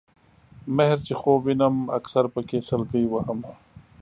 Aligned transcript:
مِهر 0.75 0.97
چې 1.07 1.13
خوب 1.21 1.39
وینم 1.45 1.75
اکثر 1.97 2.25
پکې 2.33 2.59
سلګۍ 2.69 3.05
وهمه 3.07 3.51